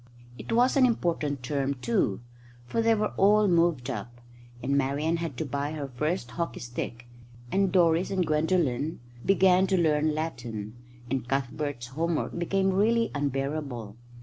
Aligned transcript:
It 0.35 0.51
was 0.51 0.75
an 0.75 0.87
important 0.87 1.43
term, 1.43 1.75
too, 1.75 2.21
for 2.65 2.81
they 2.81 2.95
were 2.95 3.13
all 3.17 3.47
moved 3.47 3.87
up; 3.87 4.19
and 4.63 4.75
Marian 4.75 5.17
had 5.17 5.37
to 5.37 5.45
buy 5.45 5.73
her 5.73 5.87
first 5.89 6.31
hockey 6.31 6.59
stick; 6.59 7.05
and 7.51 7.71
Doris 7.71 8.09
and 8.09 8.25
Gwendolen 8.25 8.99
began 9.23 9.67
to 9.67 9.77
learn 9.77 10.15
Latin; 10.15 10.75
and 11.11 11.27
Cuthbert's 11.27 11.85
homework 11.85 12.35
became 12.35 12.73
really 12.73 13.11
unbearable. 13.13 13.95